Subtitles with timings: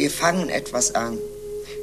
[0.00, 1.18] Wir fangen etwas an.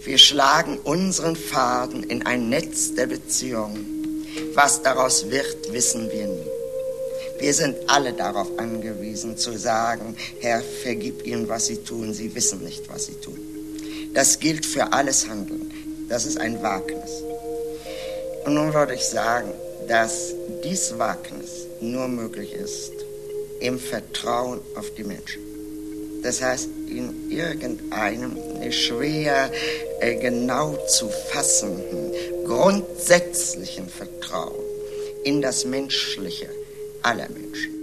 [0.04, 4.26] Wir schlagen unseren Faden in ein Netz der Beziehungen.
[4.56, 6.48] Was daraus wird, wissen wir nie.
[7.40, 12.64] Wir sind alle darauf angewiesen zu sagen, Herr, vergib ihnen, was sie tun, sie wissen
[12.64, 13.38] nicht, was sie tun.
[14.16, 15.72] Das gilt für alles Handeln.
[16.10, 17.22] Das ist ein Wagnis.
[18.46, 19.52] Und nun würde ich sagen,
[19.88, 22.94] dass dies Wagnis nur möglich ist
[23.60, 25.44] im Vertrauen auf die Menschen.
[26.24, 28.38] Das heißt, in irgendeinem
[28.72, 29.52] schwer
[30.00, 32.12] äh, genau zu fassenden,
[32.46, 34.64] grundsätzlichen Vertrauen
[35.24, 36.50] in das Menschliche
[37.02, 37.74] aller Menschen.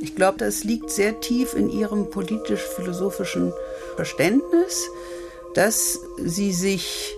[0.00, 3.52] Ich glaube, das liegt sehr tief in ihrem politisch-philosophischen
[3.96, 4.88] Verständnis,
[5.54, 7.14] dass sie sich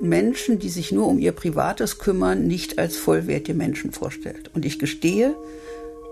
[0.00, 4.50] Menschen, die sich nur um ihr Privates kümmern, nicht als vollwertige Menschen vorstellt.
[4.54, 5.36] Und ich gestehe,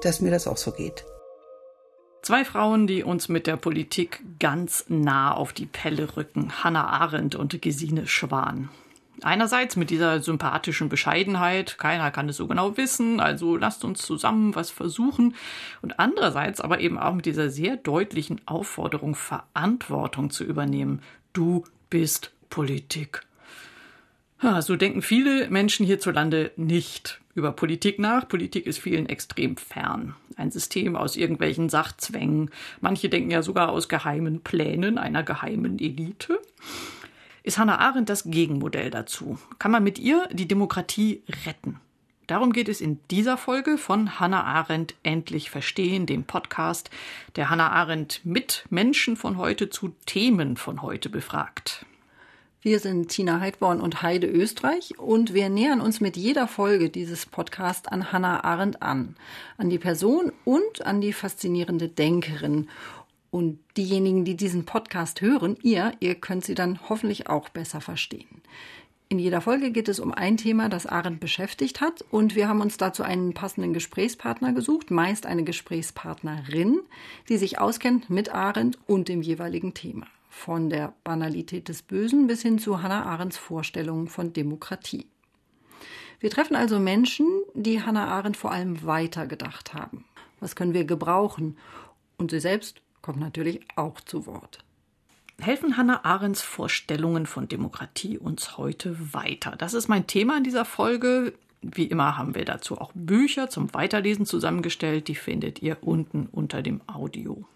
[0.02, 1.04] dass mir das auch so geht.
[2.30, 6.62] Zwei Frauen, die uns mit der Politik ganz nah auf die Pelle rücken.
[6.62, 8.68] Hannah Arendt und Gesine Schwan.
[9.22, 14.54] Einerseits mit dieser sympathischen Bescheidenheit, keiner kann es so genau wissen, also lasst uns zusammen
[14.54, 15.34] was versuchen.
[15.82, 21.02] Und andererseits aber eben auch mit dieser sehr deutlichen Aufforderung, Verantwortung zu übernehmen.
[21.32, 23.22] Du bist Politik.
[24.40, 28.28] Ja, so denken viele Menschen hierzulande nicht über Politik nach.
[28.28, 30.14] Politik ist vielen extrem fern.
[30.36, 32.50] Ein System aus irgendwelchen Sachzwängen.
[32.80, 36.38] Manche denken ja sogar aus geheimen Plänen einer geheimen Elite
[37.42, 39.38] ist Hannah Arendt das Gegenmodell dazu.
[39.58, 41.80] Kann man mit ihr die Demokratie retten?
[42.26, 46.90] Darum geht es in dieser Folge von Hannah Arendt Endlich Verstehen, dem Podcast,
[47.34, 51.86] der Hannah Arendt mit Menschen von heute zu Themen von heute befragt.
[52.62, 57.24] Wir sind Tina Heidborn und Heide Österreich und wir nähern uns mit jeder Folge dieses
[57.24, 59.16] Podcasts an Hannah Arendt an,
[59.56, 62.68] an die Person und an die faszinierende Denkerin.
[63.30, 68.42] Und diejenigen, die diesen Podcast hören, ihr, ihr könnt sie dann hoffentlich auch besser verstehen.
[69.08, 72.04] In jeder Folge geht es um ein Thema, das Arendt beschäftigt hat.
[72.10, 76.80] Und wir haben uns dazu einen passenden Gesprächspartner gesucht, meist eine Gesprächspartnerin,
[77.30, 80.06] die sich auskennt mit Arendt und dem jeweiligen Thema.
[80.30, 85.06] Von der Banalität des Bösen bis hin zu Hannah Arendts Vorstellungen von Demokratie.
[86.20, 90.04] Wir treffen also Menschen, die Hannah Arendt vor allem weitergedacht haben.
[90.38, 91.56] Was können wir gebrauchen?
[92.18, 94.62] Und sie selbst kommt natürlich auch zu Wort.
[95.40, 99.56] Helfen Hannah Arendts Vorstellungen von Demokratie uns heute weiter?
[99.56, 101.32] Das ist mein Thema in dieser Folge.
[101.62, 105.08] Wie immer haben wir dazu auch Bücher zum Weiterlesen zusammengestellt.
[105.08, 107.46] Die findet ihr unten unter dem Audio.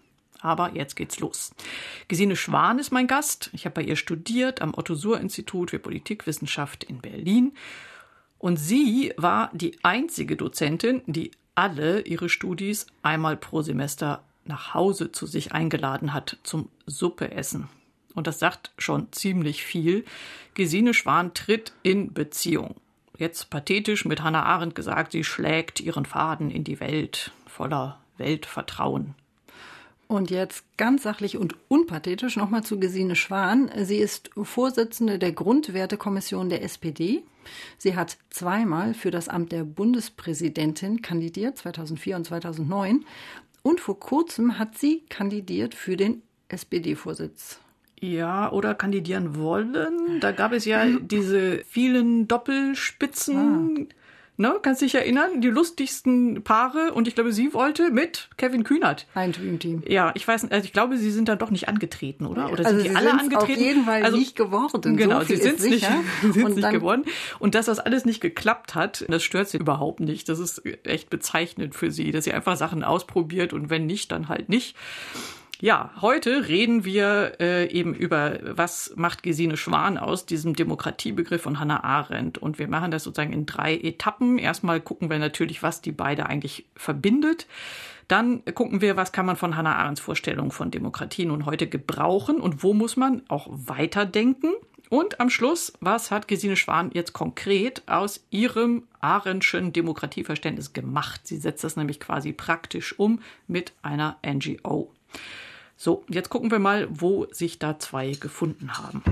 [0.45, 1.55] Aber jetzt geht's los.
[2.07, 3.49] Gesine Schwan ist mein Gast.
[3.51, 7.53] Ich habe bei ihr studiert am Otto-Suhr-Institut für Politikwissenschaft in Berlin.
[8.37, 15.11] Und sie war die einzige Dozentin, die alle ihre Studis einmal pro Semester nach Hause
[15.11, 17.67] zu sich eingeladen hat zum Suppeessen.
[18.13, 20.05] Und das sagt schon ziemlich viel.
[20.53, 22.75] Gesine Schwan tritt in Beziehung.
[23.17, 29.15] Jetzt pathetisch mit Hannah Arendt gesagt, sie schlägt ihren Faden in die Welt voller Weltvertrauen.
[30.07, 33.71] Und jetzt ganz sachlich und unpathetisch nochmal zu Gesine Schwan.
[33.83, 37.23] Sie ist Vorsitzende der Grundwertekommission der SPD.
[37.77, 43.05] Sie hat zweimal für das Amt der Bundespräsidentin kandidiert, 2004 und 2009.
[43.63, 47.59] Und vor kurzem hat sie kandidiert für den SPD-Vorsitz.
[47.99, 50.19] Ja, oder kandidieren wollen.
[50.19, 53.87] Da gab es ja diese vielen Doppelspitzen.
[53.89, 53.95] Ah.
[54.37, 55.39] Ne, kannst dich erinnern?
[55.39, 59.07] Die lustigsten Paare und ich glaube, sie wollte mit Kevin Kühnert.
[59.13, 59.81] Ein Dreamteam.
[59.87, 62.51] Ja, ich weiß, also ich glaube, sie sind dann doch nicht angetreten, oder?
[62.51, 63.37] Oder also sind die alle angetreten?
[63.37, 64.97] Auf jeden Fall also, nicht geworden.
[64.97, 65.87] Genau, so sie sind nicht,
[66.21, 67.05] sind nicht geworden.
[67.39, 70.27] Und dass das alles nicht geklappt hat, das stört sie überhaupt nicht.
[70.27, 74.27] Das ist echt bezeichnend für sie, dass sie einfach Sachen ausprobiert und wenn nicht, dann
[74.27, 74.75] halt nicht.
[75.61, 81.59] Ja, heute reden wir äh, eben über, was macht Gesine Schwan aus diesem Demokratiebegriff von
[81.59, 82.37] Hannah Arendt.
[82.37, 84.37] Und wir machen das sozusagen in drei Etappen.
[84.37, 87.47] Erstmal gucken wir natürlich, was die beide eigentlich verbindet.
[88.09, 92.41] Dann gucken wir, was kann man von Hannah Arendts Vorstellung von Demokratie nun heute gebrauchen
[92.41, 94.51] und wo muss man auch weiterdenken.
[94.89, 101.21] Und am Schluss, was hat Gesine Schwan jetzt konkret aus ihrem Arendtschen Demokratieverständnis gemacht?
[101.23, 104.91] Sie setzt das nämlich quasi praktisch um mit einer NGO.
[105.77, 109.03] So, jetzt gucken wir mal, wo sich da zwei gefunden haben.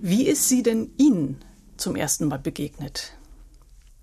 [0.00, 1.44] Wie ist sie denn Ihnen
[1.76, 3.14] zum ersten Mal begegnet?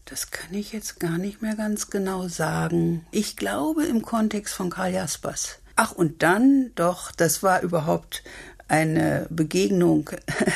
[0.04, 3.06] Das kann ich jetzt gar nicht mehr ganz genau sagen.
[3.12, 5.60] Ich glaube im Kontext von Karl Jaspers.
[5.78, 8.24] Ach, und dann doch, das war überhaupt
[8.74, 10.10] eine Begegnung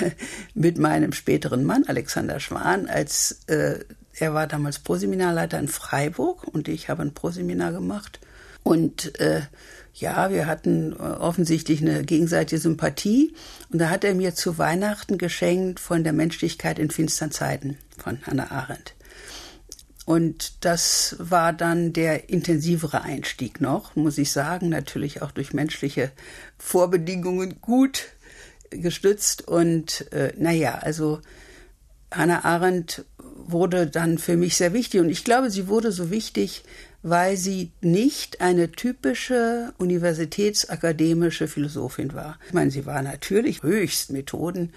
[0.56, 3.82] mit meinem späteren Mann, Alexander Schwan, als äh,
[4.16, 8.20] er war damals Proseminarleiter in Freiburg und ich habe ein Proseminar gemacht.
[8.64, 9.42] Und äh,
[9.94, 13.36] ja, wir hatten äh, offensichtlich eine gegenseitige Sympathie.
[13.72, 18.18] Und da hat er mir zu Weihnachten geschenkt von der Menschlichkeit in finstern Zeiten von
[18.26, 18.96] Hannah Arendt.
[20.08, 26.14] Und das war dann der intensivere Einstieg noch, muss ich sagen, natürlich auch durch menschliche
[26.58, 28.06] Vorbedingungen gut
[28.70, 29.50] gestützt.
[29.50, 31.20] Und äh, naja, also
[32.10, 33.04] Hannah Arendt
[33.36, 35.02] wurde dann für mich sehr wichtig.
[35.02, 36.64] Und ich glaube, sie wurde so wichtig,
[37.04, 42.40] weil sie nicht eine typische universitätsakademische Philosophin war.
[42.48, 44.72] Ich meine, sie war natürlich höchst Methoden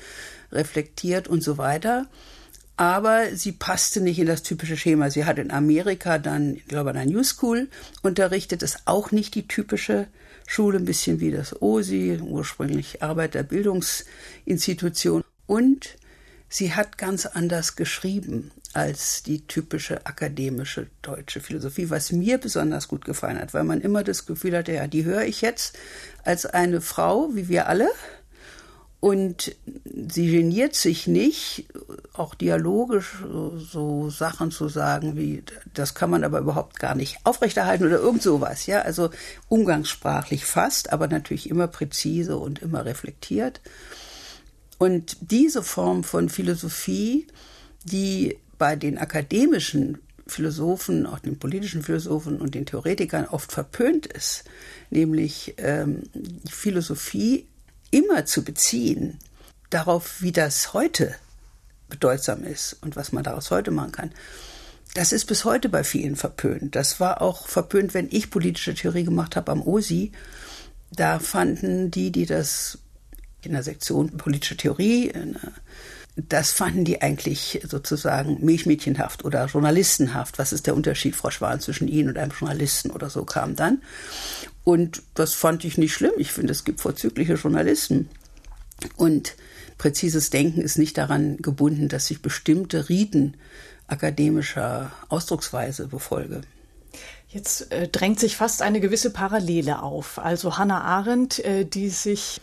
[0.50, 2.08] reflektiert und so weiter
[2.80, 5.10] aber sie passte nicht in das typische Schema.
[5.10, 7.68] Sie hat in Amerika dann, ich glaube, an der New School
[8.00, 10.06] unterrichtet, ist auch nicht die typische
[10.46, 15.22] Schule, ein bisschen wie das OSI, ursprünglich Arbeiterbildungsinstitution.
[15.46, 15.98] Und
[16.48, 23.04] sie hat ganz anders geschrieben als die typische akademische deutsche Philosophie, was mir besonders gut
[23.04, 25.78] gefallen hat, weil man immer das Gefühl hatte, ja, die höre ich jetzt
[26.24, 27.90] als eine Frau, wie wir alle,
[29.00, 29.56] und
[30.10, 31.66] sie geniert sich nicht,
[32.12, 33.24] auch dialogisch
[33.56, 35.42] so Sachen zu sagen wie,
[35.72, 38.82] das kann man aber überhaupt gar nicht aufrechterhalten oder irgend sowas, ja.
[38.82, 39.08] Also
[39.48, 43.62] umgangssprachlich fast, aber natürlich immer präzise und immer reflektiert.
[44.76, 47.26] Und diese Form von Philosophie,
[47.84, 54.44] die bei den akademischen Philosophen, auch den politischen Philosophen und den Theoretikern oft verpönt ist,
[54.90, 56.02] nämlich ähm,
[56.48, 57.46] Philosophie
[57.90, 59.18] immer zu beziehen
[59.70, 61.14] darauf, wie das heute
[61.88, 64.12] bedeutsam ist und was man daraus heute machen kann,
[64.94, 66.74] das ist bis heute bei vielen verpönt.
[66.74, 70.10] Das war auch verpönt, wenn ich politische Theorie gemacht habe am OSI.
[70.90, 72.78] Da fanden die, die das
[73.42, 75.12] in der Sektion politische Theorie,
[76.16, 80.38] das fanden die eigentlich sozusagen milchmädchenhaft oder journalistenhaft.
[80.38, 83.82] Was ist der Unterschied, Frau Schwan, zwischen Ihnen und einem Journalisten oder so kam dann.
[84.64, 86.12] Und das fand ich nicht schlimm.
[86.18, 88.08] Ich finde, es gibt vorzügliche Journalisten.
[88.96, 89.36] Und
[89.78, 93.34] präzises Denken ist nicht daran gebunden, dass ich bestimmte Riten
[93.86, 96.42] akademischer Ausdrucksweise befolge.
[97.28, 100.18] Jetzt äh, drängt sich fast eine gewisse Parallele auf.
[100.18, 102.40] Also Hannah Arendt, äh, die sich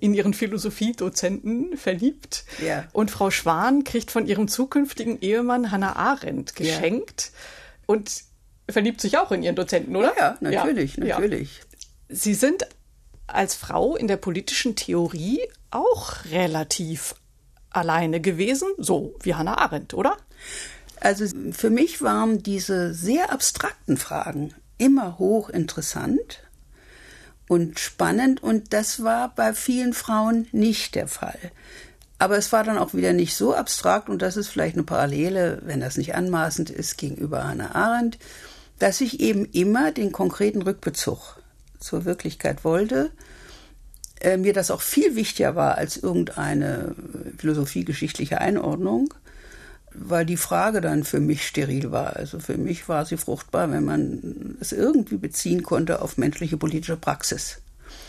[0.00, 2.44] in ihren Philosophiedozenten verliebt.
[2.64, 2.86] Ja.
[2.92, 7.32] Und Frau Schwan kriegt von ihrem zukünftigen Ehemann Hannah Arendt geschenkt.
[7.32, 7.94] Ja.
[7.94, 8.10] Und
[8.68, 10.14] verliebt sich auch in ihren Dozenten, oder?
[10.16, 11.06] Ja, natürlich, ja.
[11.06, 11.60] natürlich.
[12.08, 12.66] Sie sind
[13.26, 15.40] als Frau in der politischen Theorie
[15.70, 17.14] auch relativ
[17.70, 20.16] alleine gewesen, so wie Hannah Arendt, oder?
[21.00, 26.40] Also für mich waren diese sehr abstrakten Fragen immer hochinteressant
[27.48, 28.42] und spannend.
[28.42, 31.38] Und das war bei vielen Frauen nicht der Fall.
[32.20, 34.08] Aber es war dann auch wieder nicht so abstrakt.
[34.08, 38.18] Und das ist vielleicht eine Parallele, wenn das nicht anmaßend ist, gegenüber Hannah Arendt
[38.78, 41.40] dass ich eben immer den konkreten Rückbezug
[41.78, 43.10] zur Wirklichkeit wollte,
[44.20, 46.94] äh, mir das auch viel wichtiger war als irgendeine
[47.36, 49.14] philosophiegeschichtliche Einordnung,
[49.94, 52.16] weil die Frage dann für mich steril war.
[52.16, 56.96] Also für mich war sie fruchtbar, wenn man es irgendwie beziehen konnte auf menschliche politische
[56.96, 57.60] Praxis.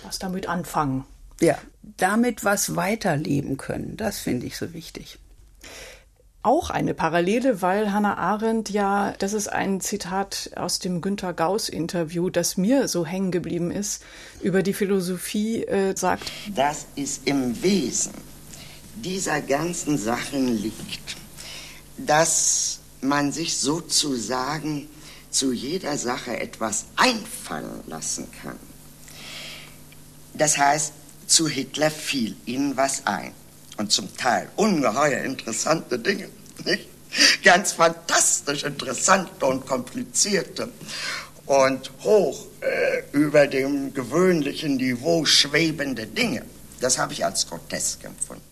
[0.04, 1.06] Was damit anfangen?
[1.42, 1.58] Ja,
[1.98, 5.20] damit was weiterleben können, das finde ich so wichtig
[6.42, 11.68] auch eine Parallele, weil Hannah Arendt ja, das ist ein Zitat aus dem Günter Gauss
[11.68, 14.04] Interview, das mir so hängen geblieben ist,
[14.42, 16.32] über die Philosophie äh, sagt.
[16.56, 18.14] Das ist im Wesen
[18.96, 21.18] dieser ganzen Sachen liegt,
[22.06, 24.90] dass man sich sozusagen
[25.32, 28.58] zu jeder Sache etwas einfallen lassen kann.
[30.34, 30.94] Das heißt,
[31.28, 33.34] zu Hitler fiel ihnen was ein
[33.78, 36.30] und zum Teil ungeheuer interessante Dinge.
[36.66, 36.88] Nicht?
[37.44, 40.70] Ganz fantastisch interessante und komplizierte
[41.46, 46.44] und hoch äh, über dem gewöhnlichen Niveau schwebende Dinge.
[46.80, 48.49] Das habe ich als grotesk empfunden.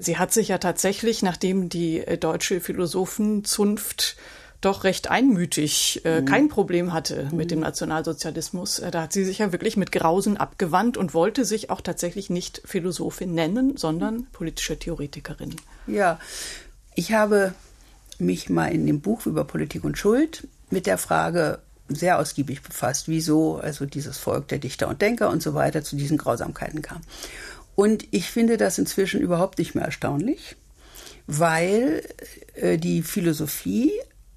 [0.00, 4.16] Sie hat sich ja tatsächlich, nachdem die äh, deutsche Philosophenzunft
[4.60, 6.24] doch recht einmütig äh, mhm.
[6.24, 7.36] kein Problem hatte mhm.
[7.36, 8.78] mit dem Nationalsozialismus.
[8.78, 12.30] Äh, da hat sie sich ja wirklich mit Grausen abgewandt und wollte sich auch tatsächlich
[12.30, 15.56] nicht Philosophin nennen, sondern politische Theoretikerin.
[15.86, 16.18] Ja,
[16.94, 17.54] ich habe
[18.18, 23.08] mich mal in dem Buch über Politik und Schuld mit der Frage sehr ausgiebig befasst,
[23.08, 27.00] wieso also dieses Volk der Dichter und Denker und so weiter zu diesen Grausamkeiten kam.
[27.80, 30.54] Und ich finde das inzwischen überhaupt nicht mehr erstaunlich,
[31.26, 32.06] weil
[32.54, 33.90] äh, die Philosophie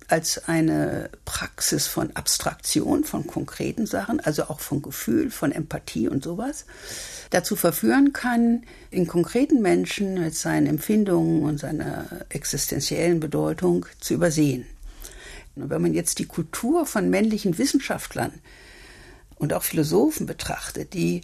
[0.07, 6.23] als eine Praxis von Abstraktion, von konkreten Sachen, also auch von Gefühl, von Empathie und
[6.23, 6.63] sowas,
[7.31, 14.65] dazu verführen kann, in konkreten Menschen mit seinen Empfindungen und seiner existenziellen Bedeutung zu übersehen.
[15.57, 18.31] Und wenn man jetzt die Kultur von männlichen Wissenschaftlern
[19.35, 21.23] und auch Philosophen betrachtet, die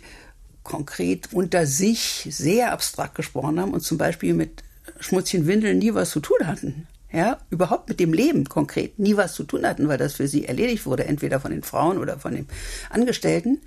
[0.63, 4.63] konkret unter sich sehr abstrakt gesprochen haben und zum Beispiel mit
[4.99, 9.33] schmutzigen Windeln nie was zu tun hatten, ja, überhaupt mit dem Leben konkret nie was
[9.33, 12.35] zu tun hatten, weil das für sie erledigt wurde, entweder von den Frauen oder von
[12.35, 12.47] den
[12.89, 13.59] Angestellten,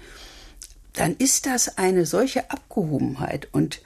[0.92, 3.80] dann ist das eine solche Abgehobenheit und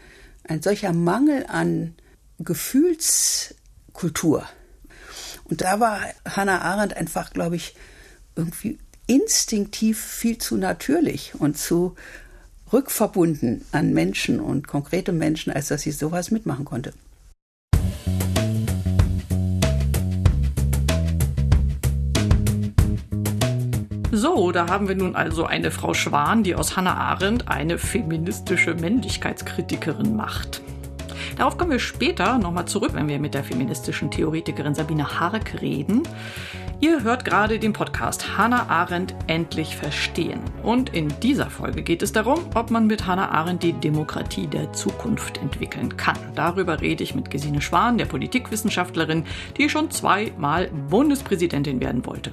[0.45, 1.95] ein solcher Mangel an
[2.39, 4.47] Gefühlskultur.
[5.45, 7.75] Und da war Hannah Arendt einfach, glaube ich,
[8.35, 11.95] irgendwie instinktiv viel zu natürlich und zu
[12.73, 16.93] rückverbunden an Menschen und konkrete Menschen, als dass sie sowas mitmachen konnte.
[24.13, 28.75] So, da haben wir nun also eine Frau Schwan, die aus Hannah Arendt eine feministische
[28.75, 30.63] Männlichkeitskritikerin macht.
[31.37, 36.03] Darauf kommen wir später nochmal zurück, wenn wir mit der feministischen Theoretikerin Sabine Hark reden.
[36.79, 40.41] Ihr hört gerade den Podcast Hannah Arendt endlich verstehen.
[40.63, 44.75] Und in dieser Folge geht es darum, ob man mit Hannah Arendt die Demokratie der
[44.75, 46.19] Zukunft entwickeln kann.
[46.35, 49.25] Darüber rede ich mit Gesine Schwan, der Politikwissenschaftlerin,
[49.57, 52.33] die schon zweimal Bundespräsidentin werden wollte.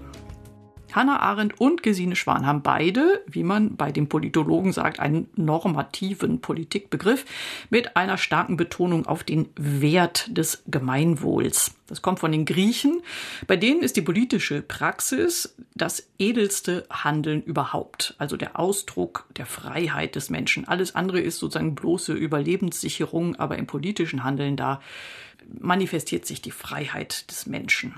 [0.94, 6.40] Hannah Arendt und Gesine Schwan haben beide, wie man bei den Politologen sagt, einen normativen
[6.40, 7.26] Politikbegriff
[7.70, 11.76] mit einer starken Betonung auf den Wert des Gemeinwohls.
[11.88, 13.02] Das kommt von den Griechen.
[13.48, 20.16] Bei denen ist die politische Praxis das edelste Handeln überhaupt, also der Ausdruck der Freiheit
[20.16, 20.68] des Menschen.
[20.68, 24.82] Alles andere ist sozusagen bloße Überlebenssicherung, aber im politischen Handeln da
[25.60, 27.96] manifestiert sich die Freiheit des Menschen.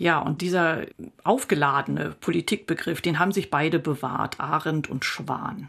[0.00, 0.86] Ja, und dieser
[1.24, 5.68] aufgeladene Politikbegriff, den haben sich beide bewahrt, Arendt und Schwan.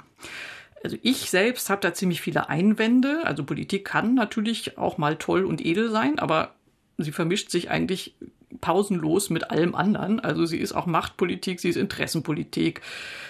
[0.82, 3.26] Also ich selbst habe da ziemlich viele Einwände.
[3.26, 6.56] Also Politik kann natürlich auch mal toll und edel sein, aber
[6.98, 8.16] sie vermischt sich eigentlich
[8.60, 10.20] pausenlos mit allem anderen.
[10.20, 12.82] Also sie ist auch Machtpolitik, sie ist Interessenpolitik,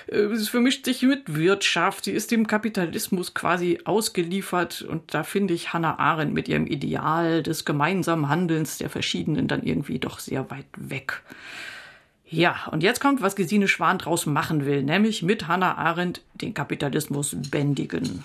[0.07, 4.81] äh, sie vermischt sich mit Wirtschaft, sie ist dem Kapitalismus quasi ausgeliefert.
[4.81, 9.63] Und da finde ich Hannah Arendt mit ihrem Ideal des gemeinsamen Handelns der Verschiedenen dann
[9.63, 11.21] irgendwie doch sehr weit weg.
[12.27, 16.53] Ja, und jetzt kommt, was Gesine Schwan draus machen will, nämlich mit Hannah Arendt den
[16.53, 18.23] Kapitalismus bändigen.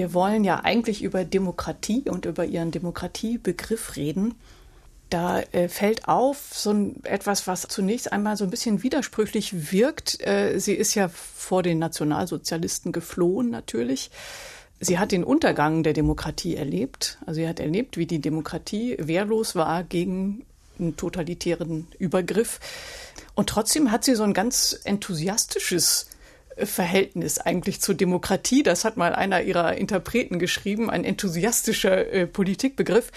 [0.00, 4.34] Wir wollen ja eigentlich über Demokratie und über ihren Demokratiebegriff reden.
[5.10, 10.26] Da äh, fällt auf so ein, etwas, was zunächst einmal so ein bisschen widersprüchlich wirkt.
[10.26, 14.10] Äh, sie ist ja vor den Nationalsozialisten geflohen, natürlich.
[14.80, 17.18] Sie hat den Untergang der Demokratie erlebt.
[17.26, 20.46] Also sie hat erlebt, wie die Demokratie wehrlos war gegen
[20.78, 22.58] einen totalitären Übergriff.
[23.34, 26.06] Und trotzdem hat sie so ein ganz enthusiastisches
[26.66, 28.62] Verhältnis eigentlich zur Demokratie.
[28.62, 33.10] Das hat mal einer ihrer Interpreten geschrieben, ein enthusiastischer äh, Politikbegriff.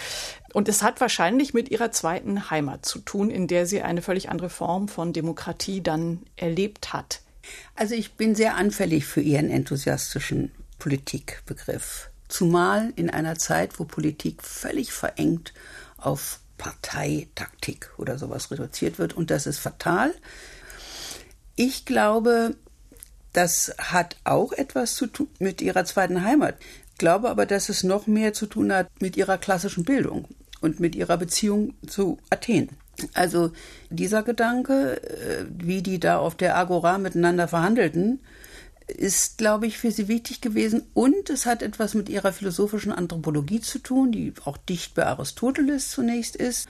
[0.54, 4.30] Und es hat wahrscheinlich mit ihrer zweiten Heimat zu tun, in der sie eine völlig
[4.30, 7.22] andere Form von Demokratie dann erlebt hat.
[7.76, 12.10] Also ich bin sehr anfällig für ihren enthusiastischen Politikbegriff.
[12.28, 15.54] Zumal in einer Zeit, wo Politik völlig verengt
[15.98, 19.14] auf Parteitaktik oder sowas reduziert wird.
[19.14, 20.14] Und das ist fatal.
[21.56, 22.56] Ich glaube,
[23.34, 26.56] das hat auch etwas zu tun mit ihrer zweiten Heimat.
[26.92, 30.28] Ich glaube aber, dass es noch mehr zu tun hat mit ihrer klassischen Bildung
[30.62, 32.70] und mit ihrer Beziehung zu Athen.
[33.14, 33.52] Also
[33.90, 38.20] dieser Gedanke, äh, wie die da auf der Agora miteinander verhandelten,
[38.88, 40.84] ist, glaube ich, für sie wichtig gewesen.
[40.94, 45.90] Und es hat etwas mit ihrer philosophischen Anthropologie zu tun, die auch dicht bei Aristoteles
[45.90, 46.68] zunächst ist,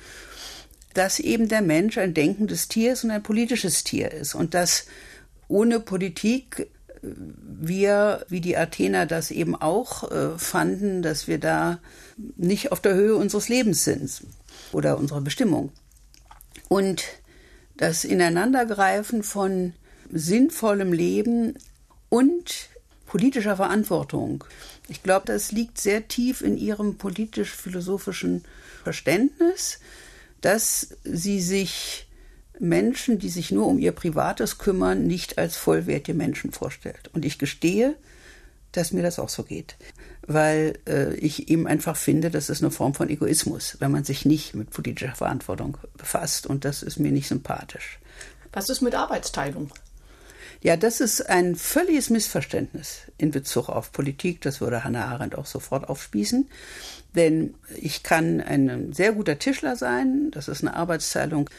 [0.94, 4.36] dass eben der Mensch ein denkendes Tier ist und ein politisches Tier ist.
[4.36, 4.86] Und dass
[5.54, 6.68] ohne Politik
[7.04, 11.80] wir, wie die Athener das eben auch äh, fanden, dass wir da
[12.38, 14.24] nicht auf der Höhe unseres Lebens sind
[14.72, 15.72] oder unserer Bestimmung.
[16.70, 17.04] Und
[17.78, 19.74] das Ineinandergreifen von
[20.12, 21.56] sinnvollem Leben
[22.10, 22.70] und
[23.06, 24.44] politischer Verantwortung.
[24.88, 28.44] Ich glaube, das liegt sehr tief in ihrem politisch-philosophischen
[28.84, 29.80] Verständnis,
[30.42, 32.08] dass sie sich
[32.60, 37.10] Menschen, die sich nur um ihr Privates kümmern, nicht als vollwertige Menschen vorstellt.
[37.14, 37.96] Und ich gestehe,
[38.72, 39.76] dass mir das auch so geht.
[40.26, 44.26] Weil äh, ich eben einfach finde, das ist eine Form von Egoismus, wenn man sich
[44.26, 46.48] nicht mit politischer Verantwortung befasst.
[46.48, 48.00] Und das ist mir nicht sympathisch.
[48.52, 49.72] Was ist mit Arbeitsteilung?
[50.62, 54.42] Ja, das ist ein völliges Missverständnis in Bezug auf Politik.
[54.42, 56.48] Das würde Hannah Arendt auch sofort aufspießen.
[57.16, 61.50] Denn ich kann ein sehr guter Tischler sein, das ist eine Arbeitsteilung,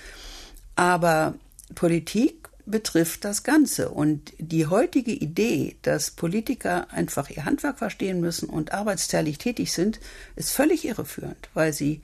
[0.77, 1.35] aber
[1.75, 3.91] Politik betrifft das Ganze.
[3.91, 10.01] Und die heutige Idee, dass Politiker einfach ihr Handwerk verstehen müssen und arbeitsteilig tätig sind,
[10.37, 12.01] ist völlig irreführend, weil sie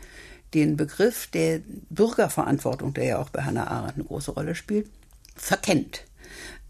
[0.54, 1.60] den Begriff der
[1.90, 4.88] Bürgerverantwortung, der ja auch bei Hannah Arendt eine große Rolle spielt,
[5.36, 6.04] verkennt.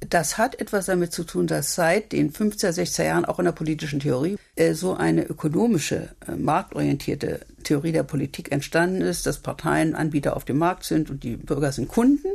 [0.08, 3.52] Das hat etwas damit zu tun, dass seit den 50er, 60er Jahren auch in der
[3.52, 9.94] politischen Theorie äh, so eine ökonomische, äh, marktorientierte Theorie der Politik entstanden ist, dass Parteien
[9.94, 12.28] Anbieter auf dem Markt sind und die Bürger sind Kunden.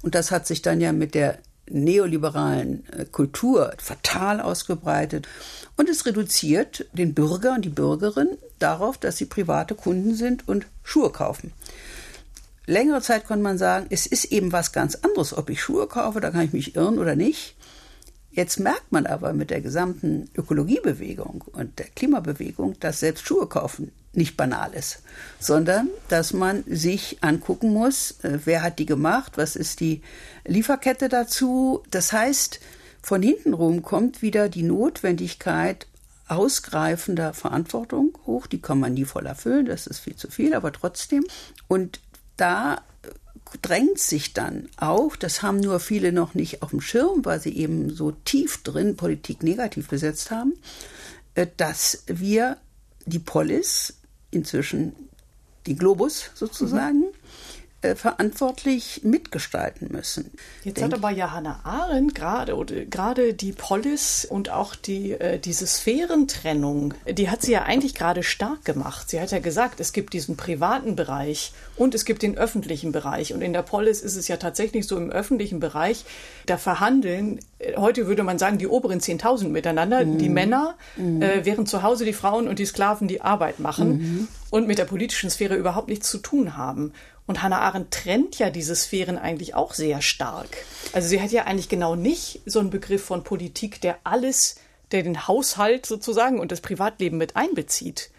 [0.00, 1.38] Und das hat sich dann ja mit der
[1.68, 5.28] neoliberalen äh, Kultur fatal ausgebreitet.
[5.76, 10.66] Und es reduziert den Bürger und die Bürgerin darauf, dass sie private Kunden sind und
[10.82, 11.52] Schuhe kaufen
[12.66, 16.20] längere Zeit konnte man sagen, es ist eben was ganz anderes, ob ich Schuhe kaufe,
[16.20, 17.56] da kann ich mich irren oder nicht.
[18.30, 23.92] Jetzt merkt man aber mit der gesamten Ökologiebewegung und der Klimabewegung, dass selbst Schuhe kaufen
[24.14, 25.02] nicht banal ist,
[25.38, 30.02] sondern dass man sich angucken muss, äh, wer hat die gemacht, was ist die
[30.44, 31.82] Lieferkette dazu.
[31.90, 32.60] Das heißt,
[33.02, 35.86] von hintenrum kommt wieder die Notwendigkeit
[36.28, 38.46] ausgreifender Verantwortung hoch.
[38.46, 41.24] Die kann man nie voll erfüllen, das ist viel zu viel, aber trotzdem.
[41.68, 42.00] Und
[42.36, 42.82] da
[43.60, 47.54] drängt sich dann auch, das haben nur viele noch nicht auf dem Schirm, weil sie
[47.56, 50.54] eben so tief drin Politik negativ besetzt haben,
[51.34, 52.56] äh, dass wir
[53.04, 53.94] die Polis,
[54.30, 54.94] inzwischen
[55.66, 57.21] die Globus sozusagen, mhm
[57.82, 60.30] äh, verantwortlich mitgestalten müssen.
[60.64, 65.38] Jetzt hat aber ja Hannah Arendt gerade oder gerade die Polis und auch die äh,
[65.38, 69.10] diese Sphärentrennung, die hat sie ja eigentlich gerade stark gemacht.
[69.10, 73.34] Sie hat ja gesagt, es gibt diesen privaten Bereich und es gibt den öffentlichen Bereich
[73.34, 76.04] und in der Polis ist es ja tatsächlich so im öffentlichen Bereich,
[76.46, 80.18] da verhandeln äh, heute würde man sagen die oberen 10.000 miteinander, mhm.
[80.18, 81.22] die Männer, mhm.
[81.22, 83.88] äh, während zu Hause die Frauen und die Sklaven die Arbeit machen.
[83.88, 86.92] Mhm und mit der politischen Sphäre überhaupt nichts zu tun haben.
[87.26, 90.48] Und Hannah Arendt trennt ja diese Sphären eigentlich auch sehr stark.
[90.92, 94.56] Also sie hat ja eigentlich genau nicht so einen Begriff von Politik, der alles,
[94.90, 98.10] der den Haushalt sozusagen und das Privatleben mit einbezieht.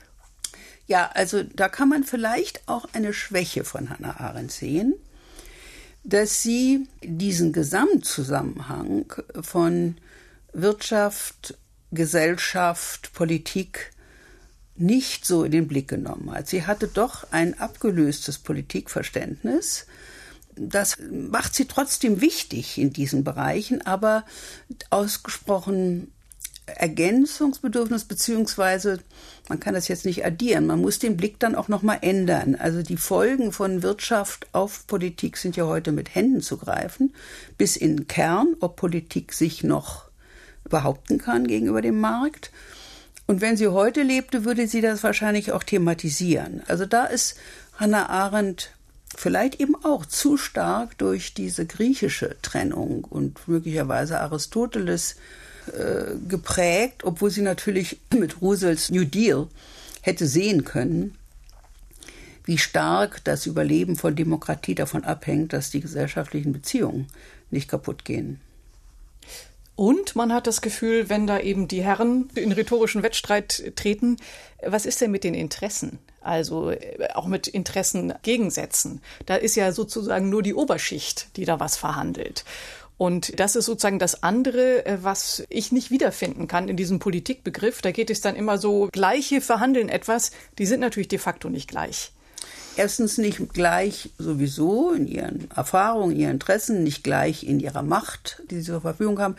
[0.88, 4.96] Ja, also da kann man vielleicht auch eine Schwäche von Hannah Arendt sehen,
[6.04, 9.98] dass sie diesen Gesamtzusammenhang von
[10.52, 11.58] Wirtschaft,
[11.92, 13.93] Gesellschaft, Politik
[14.76, 16.48] nicht so in den Blick genommen hat.
[16.48, 19.86] Sie hatte doch ein abgelöstes Politikverständnis.
[20.56, 24.24] Das macht sie trotzdem wichtig in diesen Bereichen, aber
[24.90, 26.12] ausgesprochen
[26.66, 29.00] Ergänzungsbedürfnis beziehungsweise
[29.50, 32.56] man kann das jetzt nicht addieren, man muss den Blick dann auch noch mal ändern.
[32.56, 37.14] Also die Folgen von Wirtschaft auf Politik sind ja heute mit Händen zu greifen,
[37.58, 40.06] bis in den Kern, ob Politik sich noch
[40.70, 42.52] behaupten kann gegenüber dem Markt.
[43.26, 46.62] Und wenn sie heute lebte, würde sie das wahrscheinlich auch thematisieren.
[46.68, 47.38] Also da ist
[47.76, 48.72] Hannah Arendt
[49.16, 55.16] vielleicht eben auch zu stark durch diese griechische Trennung und möglicherweise Aristoteles
[55.68, 59.48] äh, geprägt, obwohl sie natürlich mit Russells New Deal
[60.02, 61.16] hätte sehen können,
[62.46, 67.08] wie stark das Überleben von Demokratie davon abhängt, dass die gesellschaftlichen Beziehungen
[67.52, 68.42] nicht kaputt gehen.
[69.76, 74.18] Und man hat das Gefühl, wenn da eben die Herren in rhetorischen Wettstreit treten,
[74.64, 75.98] was ist denn mit den Interessen?
[76.22, 79.02] Also äh, auch mit Interessen gegensetzen.
[79.26, 82.46] Da ist ja sozusagen nur die Oberschicht, die da was verhandelt.
[82.98, 87.82] Und das ist sozusagen das andere, äh, was ich nicht wiederfinden kann in diesem Politikbegriff.
[87.82, 91.68] Da geht es dann immer so, gleiche verhandeln etwas, die sind natürlich de facto nicht
[91.68, 92.12] gleich
[92.78, 98.58] erstens nicht gleich sowieso in ihren Erfahrungen, ihren Interessen, nicht gleich in ihrer Macht, die
[98.58, 99.36] sie zur Verfügung haben.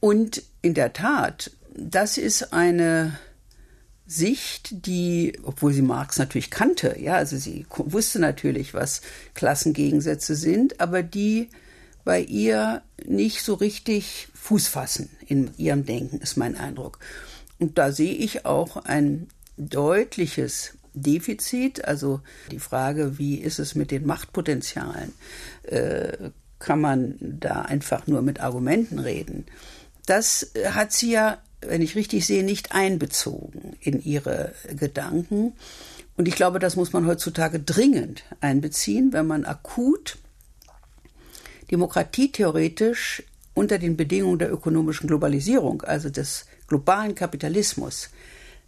[0.00, 3.18] Und in der Tat, das ist eine
[4.06, 9.00] Sicht, die, obwohl sie Marx natürlich kannte, ja, also sie wusste natürlich, was
[9.34, 11.48] Klassengegensätze sind, aber die
[12.04, 17.00] bei ihr nicht so richtig Fuß fassen in ihrem Denken, ist mein Eindruck.
[17.58, 23.90] Und da sehe ich auch ein deutliches Defizit, also die Frage, wie ist es mit
[23.90, 25.12] den Machtpotenzialen,
[25.64, 29.44] äh, kann man da einfach nur mit Argumenten reden.
[30.06, 35.52] Das hat sie ja, wenn ich richtig sehe, nicht einbezogen in ihre Gedanken.
[36.16, 40.16] Und ich glaube, das muss man heutzutage dringend einbeziehen, wenn man akut
[41.70, 43.22] Demokratie theoretisch
[43.54, 48.10] unter den Bedingungen der ökonomischen Globalisierung, also des globalen Kapitalismus,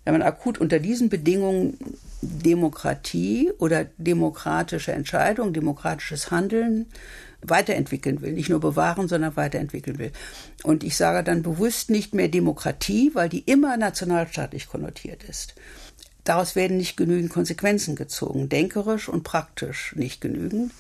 [0.09, 1.77] wenn man akut unter diesen Bedingungen
[2.23, 6.87] Demokratie oder demokratische Entscheidung, demokratisches Handeln
[7.43, 8.33] weiterentwickeln will.
[8.33, 10.13] Nicht nur bewahren, sondern weiterentwickeln will.
[10.63, 15.55] Und ich sage dann bewusst nicht mehr Demokratie, weil die immer nationalstaatlich konnotiert ist.
[16.25, 20.73] Daraus werden nicht genügend Konsequenzen gezogen, denkerisch und praktisch nicht genügend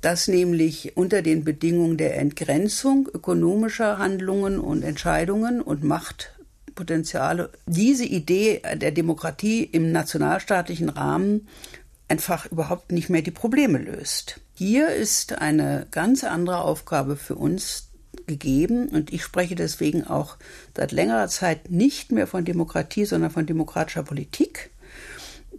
[0.00, 5.84] dass nämlich unter den Bedingungen der Entgrenzung ökonomischer Handlungen und Entscheidungen und
[6.72, 11.48] Machtpotenziale diese Idee der Demokratie im nationalstaatlichen Rahmen
[12.08, 14.40] einfach überhaupt nicht mehr die Probleme löst.
[14.54, 17.88] Hier ist eine ganz andere Aufgabe für uns
[18.26, 20.36] gegeben und ich spreche deswegen auch
[20.76, 24.70] seit längerer Zeit nicht mehr von Demokratie, sondern von demokratischer Politik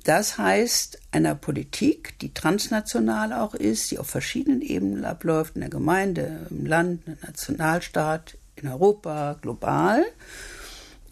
[0.04, 5.70] das heißt, einer Politik, die transnational auch ist, die auf verschiedenen Ebenen abläuft, in der
[5.70, 10.04] Gemeinde, im Land, im Nationalstaat, in Europa, global.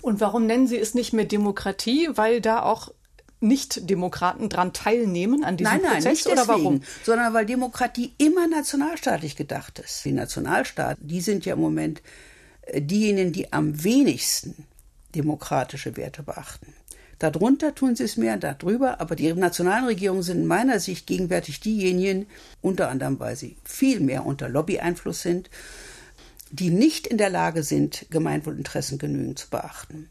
[0.02, 2.10] Und warum nennen Sie es nicht mehr Demokratie?
[2.14, 2.92] Weil da auch
[3.42, 6.82] nicht-Demokraten dran teilnehmen an diesem nein, nein, Prozess nicht deswegen, oder warum?
[7.04, 10.06] Sondern weil Demokratie immer nationalstaatlich gedacht ist.
[10.06, 12.02] Die Nationalstaaten, die sind ja im Moment
[12.62, 14.68] äh, diejenigen, die am wenigsten
[15.16, 16.74] demokratische Werte beachten.
[17.18, 21.60] Darunter tun sie es mehr, darüber, aber die nationalen Regierungen sind in meiner Sicht gegenwärtig
[21.60, 22.26] diejenigen,
[22.62, 25.50] unter anderem, weil sie viel mehr unter Lobbyeinfluss sind,
[26.52, 30.10] die nicht in der Lage sind, Gemeinwohlinteressen genügend zu beachten.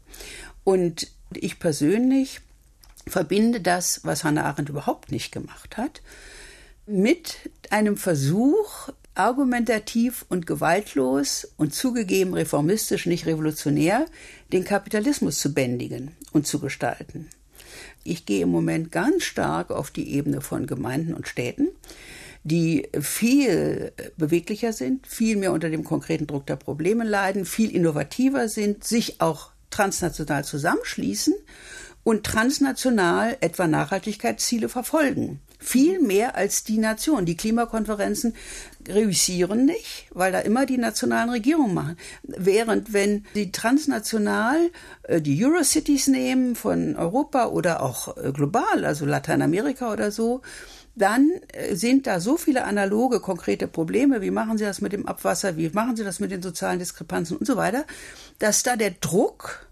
[0.63, 2.41] Und ich persönlich
[3.07, 6.01] verbinde das, was Hannah Arendt überhaupt nicht gemacht hat,
[6.85, 14.05] mit einem Versuch, argumentativ und gewaltlos und zugegeben reformistisch, nicht revolutionär,
[14.51, 17.29] den Kapitalismus zu bändigen und zu gestalten.
[18.03, 21.67] Ich gehe im Moment ganz stark auf die Ebene von Gemeinden und Städten,
[22.43, 28.49] die viel beweglicher sind, viel mehr unter dem konkreten Druck der Probleme leiden, viel innovativer
[28.49, 31.33] sind, sich auch transnational zusammenschließen
[32.03, 35.39] und transnational etwa Nachhaltigkeitsziele verfolgen.
[35.59, 37.25] Viel mehr als die Nation.
[37.25, 38.33] Die Klimakonferenzen
[38.89, 41.97] reüssieren nicht, weil da immer die nationalen Regierungen machen.
[42.23, 44.71] Während wenn sie transnational
[45.03, 50.41] äh, die Eurocities nehmen von Europa oder auch äh, global, also Lateinamerika oder so,
[50.95, 55.07] dann äh, sind da so viele analoge, konkrete Probleme, wie machen Sie das mit dem
[55.07, 57.85] Abwasser, wie machen Sie das mit den sozialen Diskrepanzen und so weiter,
[58.39, 59.67] dass da der Druck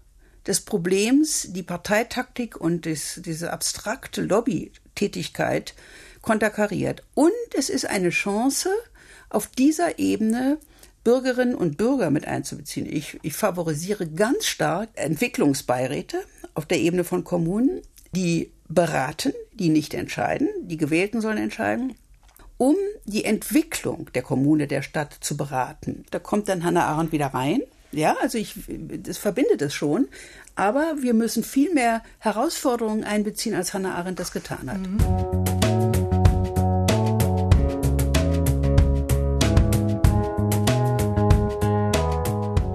[0.46, 5.74] des Problems, die Parteitaktik und das, diese abstrakte Lobbytätigkeit
[6.22, 7.02] konterkariert.
[7.14, 8.70] Und es ist eine Chance,
[9.28, 10.58] auf dieser Ebene
[11.04, 12.86] Bürgerinnen und Bürger mit einzubeziehen.
[12.86, 16.18] Ich, ich favorisiere ganz stark Entwicklungsbeiräte
[16.54, 17.80] auf der Ebene von Kommunen,
[18.12, 21.94] die beraten, die nicht entscheiden, die Gewählten sollen entscheiden,
[22.56, 26.04] um die Entwicklung der Kommune, der Stadt zu beraten.
[26.10, 27.60] Da kommt dann Hannah Arendt wieder rein.
[27.92, 30.08] Ja, also ich, das verbindet es schon.
[30.56, 34.80] Aber wir müssen viel mehr Herausforderungen einbeziehen, als Hannah Arendt das getan hat.
[34.80, 34.98] Mhm.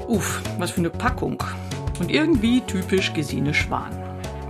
[0.08, 1.44] Uff, was für eine Packung.
[2.00, 4.05] Und irgendwie typisch Gesine Schwan.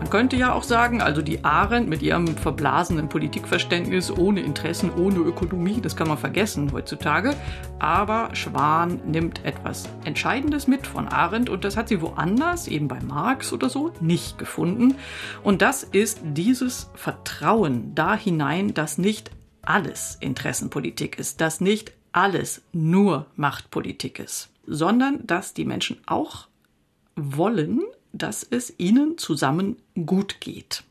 [0.05, 5.17] Man könnte ja auch sagen, also die Arendt mit ihrem verblasenen Politikverständnis, ohne Interessen, ohne
[5.17, 7.35] Ökonomie, das kann man vergessen heutzutage.
[7.79, 12.99] Aber Schwan nimmt etwas Entscheidendes mit von Arendt und das hat sie woanders, eben bei
[12.99, 14.93] Marx oder so, nicht gefunden.
[15.41, 19.31] Und das ist dieses Vertrauen da hinein, dass nicht
[19.63, 26.47] alles Interessenpolitik ist, dass nicht alles nur Machtpolitik ist sondern dass die Menschen auch
[27.15, 27.81] wollen,
[28.17, 30.83] dass es ihnen zusammen gut geht.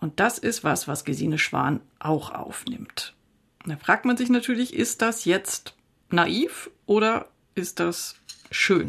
[0.00, 3.14] Und das ist was, was Gesine Schwan auch aufnimmt.
[3.66, 5.74] Da fragt man sich natürlich, ist das jetzt
[6.10, 8.16] naiv oder ist das
[8.50, 8.88] schön?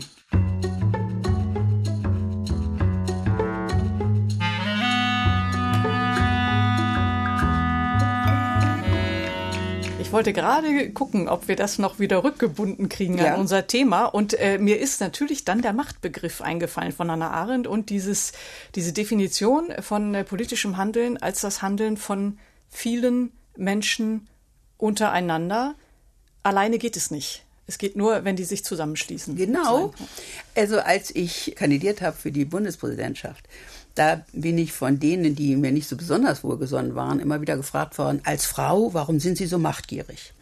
[10.12, 13.34] Ich wollte gerade gucken, ob wir das noch wieder rückgebunden kriegen ja.
[13.34, 14.08] an unser Thema.
[14.08, 18.34] Und äh, mir ist natürlich dann der Machtbegriff eingefallen von Hannah Arendt und dieses,
[18.76, 24.28] diese Definition von äh, politischem Handeln als das Handeln von vielen Menschen
[24.78, 25.76] untereinander.
[26.44, 27.46] Alleine geht es nicht.
[27.66, 29.38] Es geht nur, wenn die sich zusammenschließen.
[29.38, 29.94] Genau.
[30.56, 33.48] Also als ich kandidiert habe für die Bundespräsidentschaft,
[33.96, 37.98] da bin ich von denen, die mir nicht so besonders wohlgesonnen waren, immer wieder gefragt
[37.98, 40.34] worden, als Frau, warum sind Sie so machtgierig?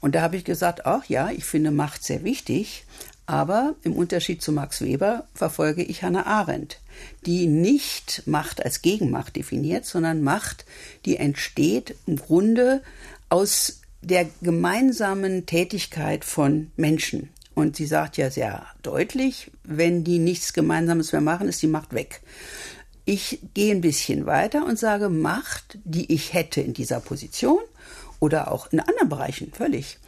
[0.00, 2.84] Und da habe ich gesagt, ach ja, ich finde Macht sehr wichtig,
[3.26, 6.80] aber im Unterschied zu Max Weber verfolge ich Hannah Arendt,
[7.24, 10.66] die nicht Macht als Gegenmacht definiert, sondern Macht,
[11.06, 12.82] die entsteht im Grunde
[13.28, 17.30] aus der gemeinsamen Tätigkeit von Menschen.
[17.54, 21.94] Und sie sagt ja sehr deutlich, wenn die nichts Gemeinsames mehr machen, ist die Macht
[21.94, 22.20] weg.
[23.04, 27.60] Ich gehe ein bisschen weiter und sage, Macht, die ich hätte in dieser Position
[28.20, 29.98] oder auch in anderen Bereichen völlig,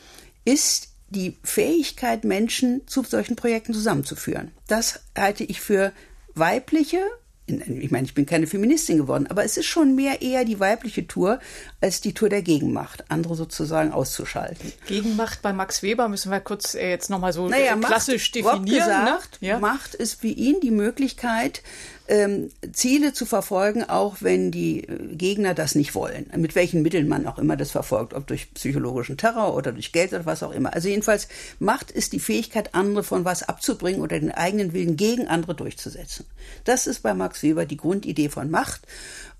[0.44, 4.52] ist die Fähigkeit, Menschen zu solchen Projekten zusammenzuführen.
[4.68, 5.92] Das halte ich für
[6.34, 7.00] weibliche
[7.46, 11.06] ich meine, ich bin keine Feministin geworden, aber es ist schon mehr eher die weibliche
[11.06, 11.40] Tour
[11.80, 14.72] als die Tour der Gegenmacht, andere sozusagen auszuschalten.
[14.86, 18.88] Gegenmacht bei Max Weber müssen wir kurz äh, jetzt nochmal so naja, klassisch Macht, definieren.
[18.88, 19.48] Gesagt, ne?
[19.48, 19.58] ja?
[19.58, 21.62] Macht ist für ihn die Möglichkeit,
[22.06, 26.30] ähm, Ziele zu verfolgen, auch wenn die äh, Gegner das nicht wollen.
[26.36, 30.12] Mit welchen Mitteln man auch immer das verfolgt, ob durch psychologischen Terror oder durch Geld
[30.12, 30.74] oder was auch immer.
[30.74, 35.28] Also jedenfalls, Macht ist die Fähigkeit, andere von was abzubringen oder den eigenen Willen gegen
[35.28, 36.26] andere durchzusetzen.
[36.64, 38.82] Das ist bei Max Weber die Grundidee von Macht.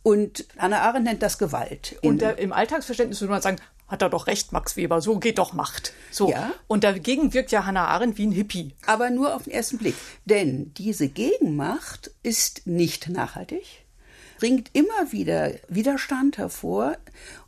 [0.02, 1.96] Und Anna Arendt nennt das Gewalt.
[2.02, 3.56] Und der, im Alltagsverständnis würde man sagen,
[3.94, 5.92] hat er doch recht, Max Weber, so geht doch Macht.
[6.10, 6.30] So.
[6.30, 6.52] Ja.
[6.66, 8.74] Und dagegen wirkt ja Hannah Arendt wie ein Hippie.
[8.86, 9.94] Aber nur auf den ersten Blick.
[10.24, 13.64] Denn diese Gegenmacht ist nicht nachhaltig,
[14.38, 16.96] bringt immer wieder Widerstand hervor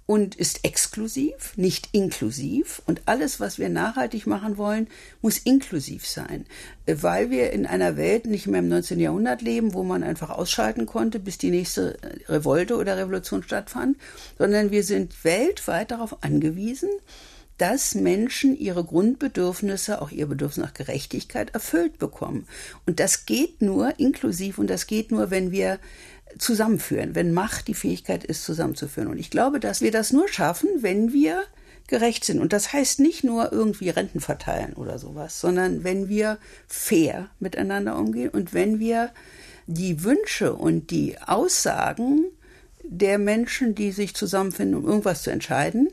[0.06, 2.80] und ist exklusiv, nicht inklusiv.
[2.86, 4.86] Und alles, was wir nachhaltig machen wollen,
[5.20, 6.46] muss inklusiv sein,
[6.86, 9.00] weil wir in einer Welt nicht mehr im 19.
[9.00, 13.96] Jahrhundert leben, wo man einfach ausschalten konnte, bis die nächste Revolte oder Revolution stattfand,
[14.38, 16.90] sondern wir sind weltweit darauf angewiesen,
[17.58, 22.46] dass Menschen ihre Grundbedürfnisse, auch ihr Bedürfnis nach Gerechtigkeit erfüllt bekommen.
[22.84, 25.78] Und das geht nur inklusiv und das geht nur, wenn wir
[26.38, 29.08] zusammenführen, wenn Macht die Fähigkeit ist, zusammenzuführen.
[29.08, 31.42] Und ich glaube, dass wir das nur schaffen, wenn wir
[31.86, 32.40] gerecht sind.
[32.40, 37.96] Und das heißt nicht nur irgendwie Renten verteilen oder sowas, sondern wenn wir fair miteinander
[37.96, 39.10] umgehen und wenn wir
[39.66, 42.24] die Wünsche und die Aussagen
[42.82, 45.88] der Menschen, die sich zusammenfinden, um irgendwas zu entscheiden,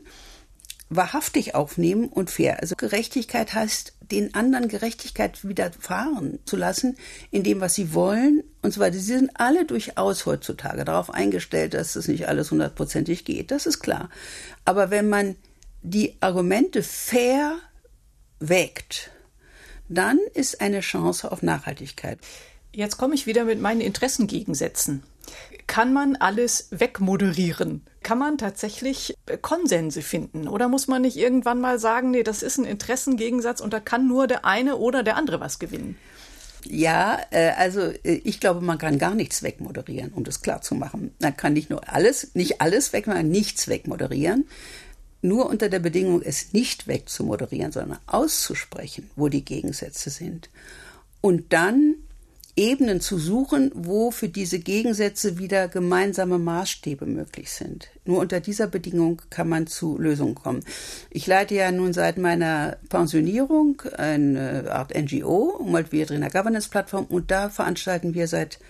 [0.90, 2.60] wahrhaftig aufnehmen und fair.
[2.60, 6.96] Also Gerechtigkeit heißt, den anderen Gerechtigkeit widerfahren zu lassen,
[7.30, 8.96] in dem, was sie wollen und so weiter.
[8.96, 13.50] Sie sind alle durchaus heutzutage darauf eingestellt, dass das nicht alles hundertprozentig geht.
[13.50, 14.10] Das ist klar.
[14.64, 15.36] Aber wenn man
[15.82, 17.56] die Argumente fair
[18.40, 19.10] wägt,
[19.88, 22.18] dann ist eine Chance auf Nachhaltigkeit.
[22.74, 25.04] Jetzt komme ich wieder mit meinen Interessengegensätzen.
[25.68, 27.82] Kann man alles wegmoderieren?
[28.02, 30.48] Kann man tatsächlich Konsense finden?
[30.48, 34.08] Oder muss man nicht irgendwann mal sagen, nee, das ist ein Interessengegensatz und da kann
[34.08, 35.96] nur der eine oder der andere was gewinnen?
[36.64, 40.74] Ja, äh, also äh, ich glaube, man kann gar nichts wegmoderieren, um das klar zu
[40.74, 41.14] machen.
[41.20, 44.48] Man kann nicht nur alles, nicht alles wegmoderieren, nichts wegmoderieren.
[45.22, 50.50] Nur unter der Bedingung, es nicht wegzumoderieren, sondern auszusprechen, wo die Gegensätze sind.
[51.20, 51.94] Und dann
[52.56, 57.88] Ebenen zu suchen, wo für diese Gegensätze wieder gemeinsame Maßstäbe möglich sind.
[58.04, 60.64] Nur unter dieser Bedingung kann man zu Lösungen kommen.
[61.10, 67.50] Ich leite ja nun seit meiner Pensionierung eine Art NGO, Umweltwiedriner Governance Plattform, und da
[67.50, 68.60] veranstalten wir seit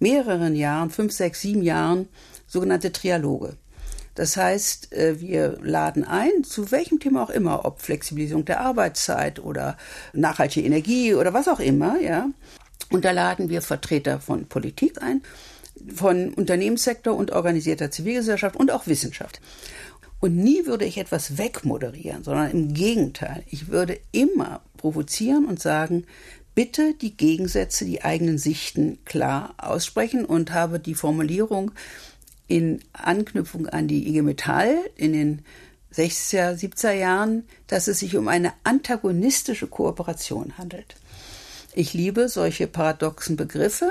[0.00, 2.08] mehreren Jahren, fünf, sechs, sieben Jahren,
[2.46, 3.56] sogenannte Trialoge.
[4.14, 9.38] Das heißt, äh, wir laden ein, zu welchem Thema auch immer, ob Flexibilisierung der Arbeitszeit
[9.38, 9.78] oder
[10.12, 12.28] nachhaltige Energie oder was auch immer, ja.
[12.90, 15.22] Und da laden wir Vertreter von Politik ein,
[15.94, 19.40] von Unternehmenssektor und organisierter Zivilgesellschaft und auch Wissenschaft.
[20.20, 23.42] Und nie würde ich etwas wegmoderieren, sondern im Gegenteil.
[23.48, 26.04] Ich würde immer provozieren und sagen,
[26.54, 31.70] bitte die Gegensätze, die eigenen Sichten klar aussprechen und habe die Formulierung
[32.48, 35.42] in Anknüpfung an die IG Metall in den
[35.94, 40.96] 60er, 70er Jahren, dass es sich um eine antagonistische Kooperation handelt.
[41.72, 43.90] Ich liebe solche paradoxen Begriffe.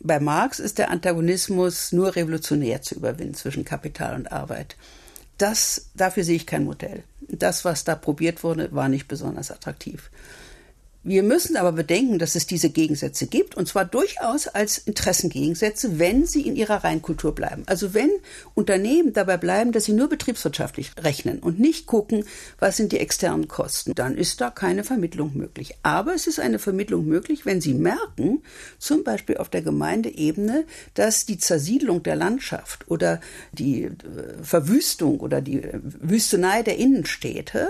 [0.00, 4.76] Bei Marx ist der Antagonismus nur revolutionär zu überwinden zwischen Kapital und Arbeit.
[5.38, 7.04] Das, dafür sehe ich kein Modell.
[7.28, 10.10] Das, was da probiert wurde, war nicht besonders attraktiv.
[11.06, 16.24] Wir müssen aber bedenken, dass es diese Gegensätze gibt, und zwar durchaus als Interessengegensätze, wenn
[16.24, 17.64] sie in ihrer Reinkultur bleiben.
[17.66, 18.10] Also wenn
[18.54, 22.24] Unternehmen dabei bleiben, dass sie nur betriebswirtschaftlich rechnen und nicht gucken,
[22.58, 25.74] was sind die externen Kosten, dann ist da keine Vermittlung möglich.
[25.82, 28.42] Aber es ist eine Vermittlung möglich, wenn sie merken,
[28.78, 30.64] zum Beispiel auf der Gemeindeebene,
[30.94, 33.20] dass die Zersiedlung der Landschaft oder
[33.52, 33.92] die äh,
[34.42, 37.68] Verwüstung oder die äh, Wüstenei der Innenstädte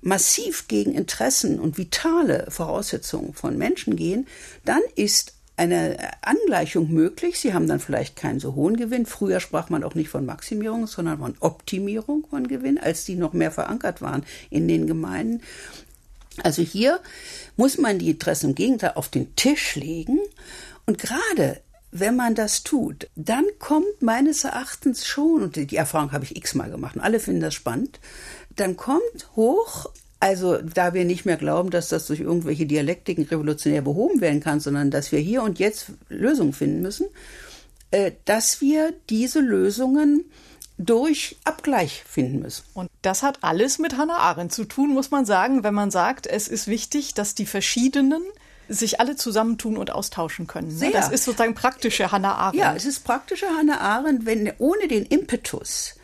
[0.00, 4.26] massiv gegen Interessen und vitale Voraussetzungen von Menschen gehen,
[4.64, 7.40] dann ist eine Angleichung möglich.
[7.40, 9.06] Sie haben dann vielleicht keinen so hohen Gewinn.
[9.06, 13.32] Früher sprach man auch nicht von Maximierung, sondern von Optimierung von Gewinn, als die noch
[13.32, 15.42] mehr verankert waren in den Gemeinden.
[16.44, 17.00] Also hier
[17.56, 20.20] muss man die Interessen im Gegenteil auf den Tisch legen.
[20.86, 26.24] Und gerade wenn man das tut, dann kommt meines Erachtens schon, und die Erfahrung habe
[26.24, 27.98] ich x-mal gemacht und alle finden das spannend,
[28.60, 29.90] dann kommt hoch,
[30.20, 34.60] also da wir nicht mehr glauben, dass das durch irgendwelche Dialektiken revolutionär behoben werden kann,
[34.60, 37.06] sondern dass wir hier und jetzt Lösungen finden müssen,
[37.90, 40.24] äh, dass wir diese Lösungen
[40.76, 42.64] durch Abgleich finden müssen.
[42.74, 46.26] Und das hat alles mit Hannah Arendt zu tun, muss man sagen, wenn man sagt,
[46.26, 48.22] es ist wichtig, dass die verschiedenen
[48.68, 50.68] sich alle zusammentun und austauschen können.
[50.68, 50.74] Ne?
[50.74, 50.90] Sehr.
[50.90, 52.60] Das ist sozusagen praktische Hannah Arendt.
[52.60, 55.94] Ja, es ist praktische Hannah Arendt, wenn ohne den Impetus,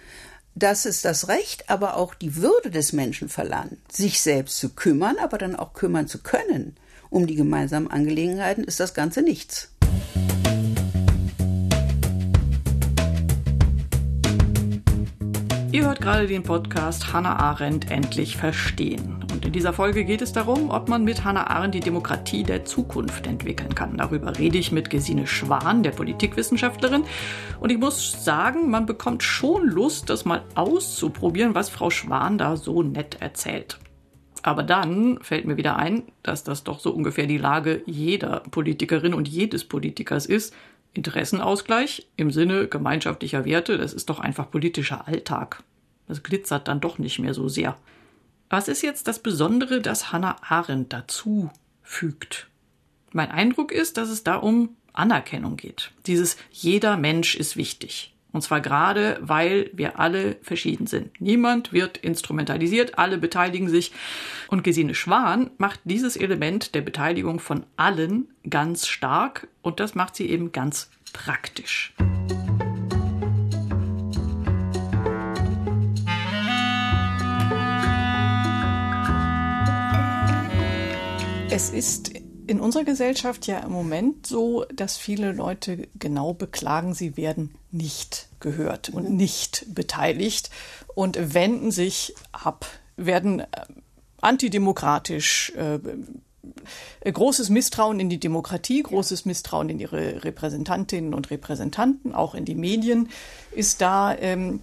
[0.54, 5.16] dass es das Recht, aber auch die Würde des Menschen verlangt, sich selbst zu kümmern,
[5.18, 6.76] aber dann auch kümmern zu können
[7.14, 9.68] um die gemeinsamen Angelegenheiten, ist das Ganze nichts.
[15.74, 19.24] Ihr hört gerade den Podcast Hannah Arendt endlich verstehen.
[19.32, 22.64] Und in dieser Folge geht es darum, ob man mit Hannah Arendt die Demokratie der
[22.64, 23.96] Zukunft entwickeln kann.
[23.96, 27.02] Darüber rede ich mit Gesine Schwan, der Politikwissenschaftlerin.
[27.58, 32.56] Und ich muss sagen, man bekommt schon Lust, das mal auszuprobieren, was Frau Schwan da
[32.56, 33.80] so nett erzählt.
[34.44, 39.12] Aber dann fällt mir wieder ein, dass das doch so ungefähr die Lage jeder Politikerin
[39.12, 40.54] und jedes Politikers ist,
[40.94, 45.62] Interessenausgleich im Sinne gemeinschaftlicher Werte, das ist doch einfach politischer Alltag.
[46.08, 47.76] Das glitzert dann doch nicht mehr so sehr.
[48.48, 51.50] Was ist jetzt das Besondere, das Hannah Arendt dazu
[51.82, 52.48] fügt?
[53.12, 55.90] Mein Eindruck ist, dass es da um Anerkennung geht.
[56.06, 58.13] Dieses jeder Mensch ist wichtig.
[58.34, 61.20] Und zwar gerade, weil wir alle verschieden sind.
[61.20, 63.92] Niemand wird instrumentalisiert, alle beteiligen sich.
[64.48, 70.16] Und Gesine Schwan macht dieses Element der Beteiligung von allen ganz stark und das macht
[70.16, 71.94] sie eben ganz praktisch.
[81.50, 87.16] Es ist in unserer Gesellschaft ja im Moment so, dass viele Leute genau beklagen, sie
[87.16, 90.50] werden nicht gehört und nicht beteiligt
[90.94, 93.46] und wenden sich ab, werden äh,
[94.20, 95.78] antidemokratisch, äh,
[97.10, 102.54] großes Misstrauen in die Demokratie, großes Misstrauen in ihre Repräsentantinnen und Repräsentanten, auch in die
[102.54, 103.08] Medien
[103.52, 104.14] ist da.
[104.16, 104.60] Ähm,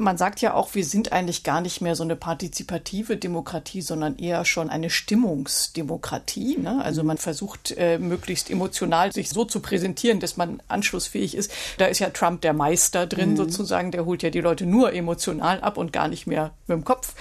[0.00, 4.16] man sagt ja auch, wir sind eigentlich gar nicht mehr so eine partizipative Demokratie, sondern
[4.16, 6.56] eher schon eine Stimmungsdemokratie.
[6.58, 6.82] Ne?
[6.82, 11.52] Also man versucht äh, möglichst emotional sich so zu präsentieren, dass man anschlussfähig ist.
[11.76, 13.36] Da ist ja Trump der Meister drin mhm.
[13.36, 13.90] sozusagen.
[13.90, 17.14] Der holt ja die Leute nur emotional ab und gar nicht mehr mit dem Kopf.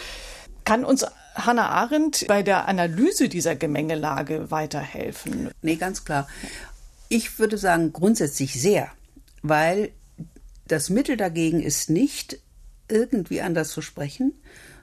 [0.64, 5.52] Kann uns Hannah Arendt bei der Analyse dieser Gemengelage weiterhelfen?
[5.62, 6.30] Nee, ganz klar.
[7.10, 8.90] Ich würde sagen, grundsätzlich sehr,
[9.42, 9.92] weil
[10.68, 12.40] das Mittel dagegen ist nicht,
[12.90, 14.34] irgendwie anders zu sprechen,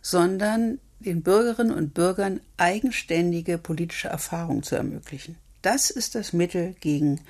[0.03, 5.37] sondern den Bürgerinnen und Bürgern eigenständige politische Erfahrung zu ermöglichen.
[5.62, 7.21] Das ist das Mittel gegen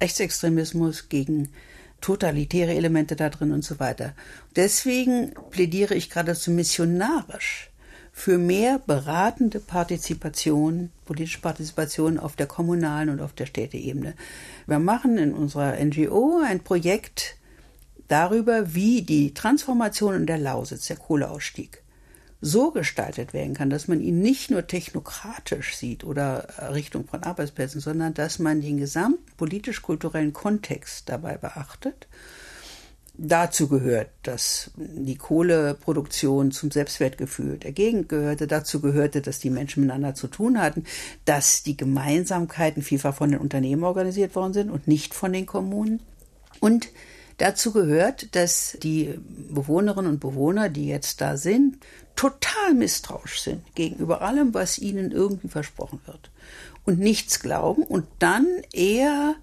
[0.00, 1.48] Rechtsextremismus, gegen
[2.00, 4.14] totalitäre Elemente da drin und so weiter.
[4.54, 7.70] Deswegen plädiere ich geradezu missionarisch
[8.12, 14.14] für mehr beratende Partizipation, politische Partizipation auf der kommunalen und auf der Städteebene.
[14.66, 17.36] Wir machen in unserer NGO ein Projekt,
[18.08, 21.82] darüber, wie die Transformation in der Lausitz, der Kohleausstieg,
[22.40, 27.80] so gestaltet werden kann, dass man ihn nicht nur technokratisch sieht oder Richtung von Arbeitsplätzen,
[27.80, 32.06] sondern dass man den gesamten politisch-kulturellen Kontext dabei beachtet.
[33.18, 38.46] Dazu gehört, dass die Kohleproduktion zum Selbstwertgefühl der Gegend gehörte.
[38.46, 40.84] Dazu gehörte, dass die Menschen miteinander zu tun hatten,
[41.24, 46.00] dass die Gemeinsamkeiten vielfach von den Unternehmen organisiert worden sind und nicht von den Kommunen.
[46.60, 46.88] Und
[47.38, 49.14] Dazu gehört, dass die
[49.50, 51.76] Bewohnerinnen und Bewohner, die jetzt da sind,
[52.14, 56.30] total misstrauisch sind gegenüber allem, was ihnen irgendwie versprochen wird
[56.84, 59.34] und nichts glauben und dann eher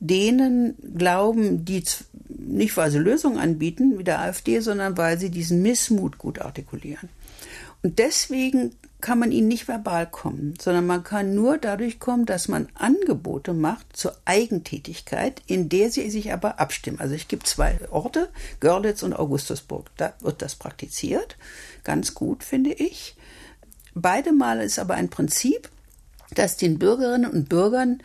[0.00, 1.84] denen glauben, die
[2.28, 7.08] nicht weil sie Lösungen anbieten wie der AfD, sondern weil sie diesen Missmut gut artikulieren.
[7.86, 12.48] Und deswegen kann man ihnen nicht verbal kommen, sondern man kann nur dadurch kommen, dass
[12.48, 16.98] man Angebote macht zur Eigentätigkeit, in der sie sich aber abstimmen.
[16.98, 19.88] Also ich gebe zwei Orte, Görlitz und Augustusburg.
[19.98, 21.36] Da wird das praktiziert.
[21.84, 23.14] Ganz gut, finde ich.
[23.94, 25.70] Beide Male ist aber ein Prinzip,
[26.34, 28.02] dass den Bürgerinnen und Bürgern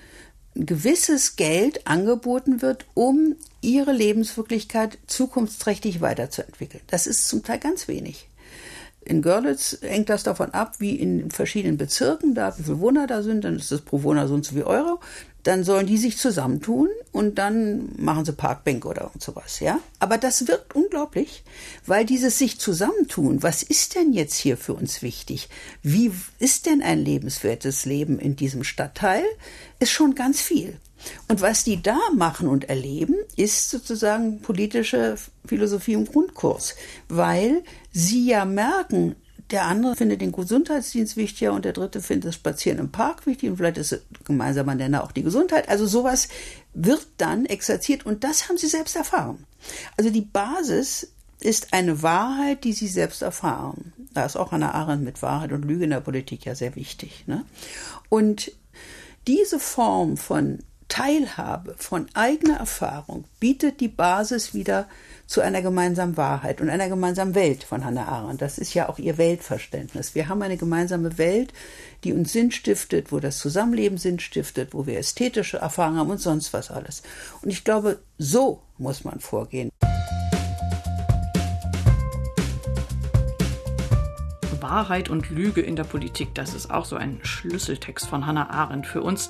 [0.55, 6.83] ein gewisses Geld angeboten wird, um ihre Lebenswirklichkeit zukunftsträchtig weiterzuentwickeln.
[6.85, 8.27] Das ist zum Teil ganz wenig.
[9.03, 13.23] In Görlitz hängt das davon ab, wie in verschiedenen Bezirken, da wie viele Wohner da
[13.23, 14.99] sind, dann ist das pro Wohner so und so viel Euro.
[15.41, 19.79] Dann sollen die sich zusammentun und dann machen sie Parkbänke oder sowas, ja.
[19.97, 21.43] Aber das wirkt unglaublich,
[21.87, 25.49] weil dieses sich zusammentun, was ist denn jetzt hier für uns wichtig?
[25.81, 29.23] Wie ist denn ein lebenswertes Leben in diesem Stadtteil?
[29.79, 30.77] Ist schon ganz viel.
[31.27, 36.75] Und was die da machen und erleben, ist sozusagen politische Philosophie im Grundkurs,
[37.09, 39.15] weil sie ja merken,
[39.51, 43.49] der andere findet den Gesundheitsdienst wichtiger und der dritte findet das Spazieren im Park wichtig
[43.49, 45.67] und vielleicht ist gemeinsamer Nenner auch die Gesundheit.
[45.67, 46.29] Also sowas
[46.73, 49.45] wird dann exerziert und das haben sie selbst erfahren.
[49.97, 51.11] Also die Basis
[51.41, 53.93] ist eine Wahrheit, die sie selbst erfahren.
[54.13, 57.25] Da ist auch Hannah Arendt mit Wahrheit und Lüge in der Politik ja sehr wichtig.
[57.27, 57.43] Ne?
[58.09, 58.51] Und
[59.27, 60.59] diese Form von
[60.91, 64.89] Teilhabe, von eigener Erfahrung bietet die Basis wieder
[65.25, 68.41] zu einer gemeinsamen Wahrheit und einer gemeinsamen Welt von Hannah Arendt.
[68.41, 70.15] Das ist ja auch ihr Weltverständnis.
[70.15, 71.53] Wir haben eine gemeinsame Welt,
[72.03, 76.19] die uns Sinn stiftet, wo das Zusammenleben Sinn stiftet, wo wir ästhetische Erfahrungen haben und
[76.19, 77.03] sonst was alles.
[77.41, 79.71] Und ich glaube, so muss man vorgehen.
[84.71, 88.87] Wahrheit und Lüge in der Politik, das ist auch so ein Schlüsseltext von Hannah Arendt
[88.87, 89.29] für uns.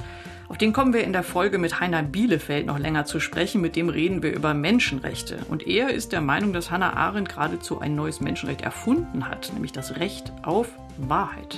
[0.49, 3.59] Auf den kommen wir in der Folge mit Heiner Bielefeld noch länger zu sprechen.
[3.59, 5.39] Mit dem reden wir über Menschenrechte.
[5.49, 9.71] Und er ist der Meinung, dass Hannah Arendt geradezu ein neues Menschenrecht erfunden hat, nämlich
[9.71, 10.67] das Recht auf
[10.99, 11.57] Wahrheit.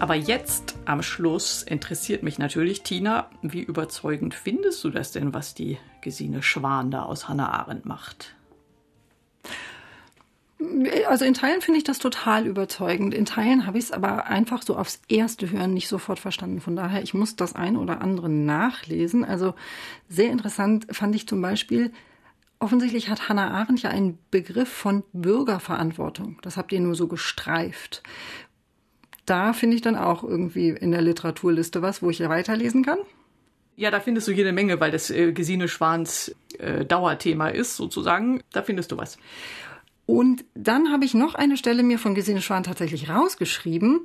[0.00, 5.54] Aber jetzt am Schluss interessiert mich natürlich, Tina, wie überzeugend findest du das denn, was
[5.54, 8.34] die Gesine Schwan da aus Hannah Arendt macht?
[11.08, 13.14] Also in Teilen finde ich das total überzeugend.
[13.14, 16.60] In Teilen habe ich es aber einfach so aufs erste Hören nicht sofort verstanden.
[16.60, 19.24] Von daher, ich muss das ein oder andere nachlesen.
[19.24, 19.54] Also
[20.08, 21.92] sehr interessant fand ich zum Beispiel,
[22.58, 26.38] offensichtlich hat Hannah Arendt ja einen Begriff von Bürgerverantwortung.
[26.42, 28.02] Das habt ihr nur so gestreift.
[29.26, 32.98] Da finde ich dann auch irgendwie in der Literaturliste was, wo ich ja weiterlesen kann.
[33.74, 38.42] Ja, da findest du jede Menge, weil das äh, Gesine Schwans äh, Dauerthema ist, sozusagen.
[38.52, 39.18] Da findest du was.
[40.12, 44.00] Und dann habe ich noch eine Stelle mir von Gesine Schwan tatsächlich rausgeschrieben.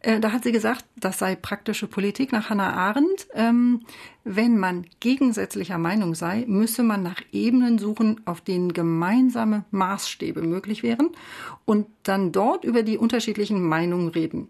[0.00, 3.28] Äh, da hat sie gesagt, das sei praktische Politik nach Hannah Arendt.
[3.32, 3.82] Ähm,
[4.24, 10.82] wenn man gegensätzlicher Meinung sei, müsse man nach Ebenen suchen, auf denen gemeinsame Maßstäbe möglich
[10.82, 11.10] wären
[11.64, 14.48] und dann dort über die unterschiedlichen Meinungen reden.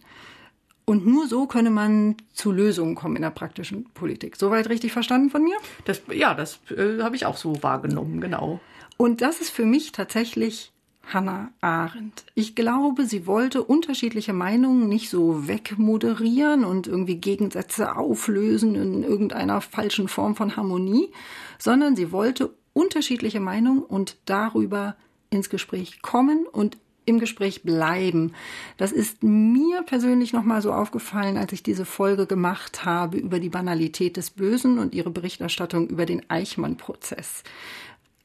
[0.87, 4.37] Und nur so könne man zu Lösungen kommen in der praktischen Politik.
[4.37, 5.59] Soweit richtig verstanden von mir?
[5.85, 8.61] Das, ja, das äh, habe ich auch so wahrgenommen, genau.
[8.97, 10.73] Und das ist für mich tatsächlich
[11.07, 12.25] Hannah Arendt.
[12.35, 19.61] Ich glaube, sie wollte unterschiedliche Meinungen nicht so wegmoderieren und irgendwie Gegensätze auflösen in irgendeiner
[19.61, 21.11] falschen Form von Harmonie,
[21.59, 24.97] sondern sie wollte unterschiedliche Meinungen und darüber
[25.31, 28.33] ins Gespräch kommen und im Gespräch bleiben.
[28.77, 33.49] Das ist mir persönlich nochmal so aufgefallen, als ich diese Folge gemacht habe über die
[33.49, 37.43] Banalität des Bösen und ihre Berichterstattung über den Eichmann-Prozess.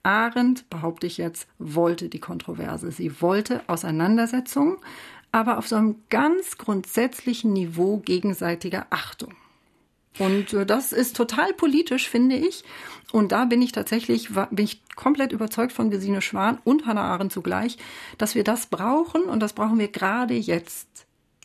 [0.07, 2.91] Arendt, behaupte ich jetzt, wollte die Kontroverse.
[2.91, 4.77] Sie wollte Auseinandersetzung,
[5.33, 9.33] aber auf so einem ganz grundsätzlichen Niveau gegenseitiger Achtung.
[10.17, 12.63] Und äh, das ist total politisch, finde ich.
[13.11, 17.33] Und da bin ich tatsächlich, bin ich komplett überzeugt von Gesine Schwan und Hannah Arendt
[17.33, 17.77] zugleich,
[18.17, 20.87] dass wir das brauchen und das brauchen wir gerade jetzt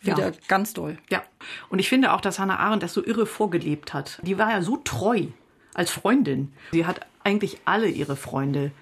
[0.02, 0.36] wieder ja.
[0.46, 0.98] ganz doll.
[1.10, 1.22] Ja.
[1.68, 4.20] Und ich finde auch, dass Hannah Arendt das so irre vorgelebt hat.
[4.22, 5.26] Die war ja so treu
[5.74, 6.52] als Freundin.
[6.72, 8.72] Sie hat eigentlich alle ihre Freunde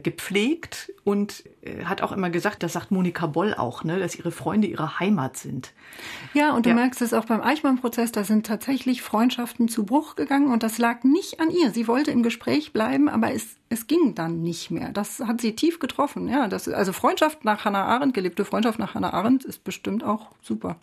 [0.00, 4.30] gepflegt und äh, hat auch immer gesagt, das sagt Monika Boll auch, ne, dass ihre
[4.30, 5.72] Freunde ihre Heimat sind.
[6.34, 6.76] Ja, und du ja.
[6.76, 11.02] merkst es auch beim Eichmann-Prozess, da sind tatsächlich Freundschaften zu Bruch gegangen und das lag
[11.02, 11.72] nicht an ihr.
[11.72, 14.90] Sie wollte im Gespräch bleiben, aber es, es ging dann nicht mehr.
[14.92, 16.28] Das hat sie tief getroffen.
[16.28, 20.28] Ja, das, also Freundschaft nach Hannah Arendt, gelebte Freundschaft nach Hannah Arendt ist bestimmt auch
[20.42, 20.76] super.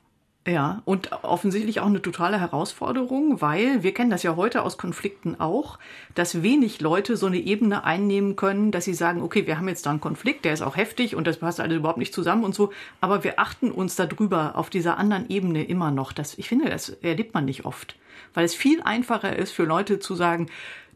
[0.47, 5.39] Ja, und offensichtlich auch eine totale Herausforderung, weil wir kennen das ja heute aus Konflikten
[5.39, 5.79] auch,
[6.13, 9.87] dass wenig Leute so eine Ebene einnehmen können, dass sie sagen, okay, wir haben jetzt
[9.87, 12.53] da einen Konflikt, der ist auch heftig und das passt alles überhaupt nicht zusammen und
[12.53, 12.71] so,
[13.01, 16.13] aber wir achten uns darüber auf dieser anderen Ebene immer noch.
[16.13, 17.95] Das, ich finde, das erlebt man nicht oft,
[18.35, 20.45] weil es viel einfacher ist für Leute zu sagen,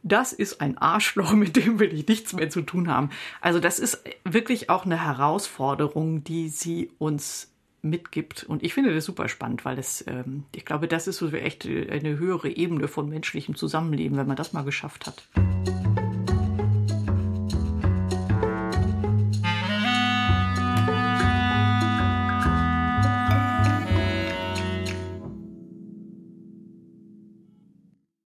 [0.03, 3.09] das ist ein Arschloch, mit dem will ich nichts mehr zu tun haben.
[3.41, 7.48] Also das ist wirklich auch eine Herausforderung, die sie uns
[7.81, 8.43] mitgibt.
[8.43, 11.65] Und ich finde das super spannend, weil es, ähm, ich glaube, das ist so echt
[11.65, 15.23] eine höhere Ebene von menschlichem Zusammenleben, wenn man das mal geschafft hat.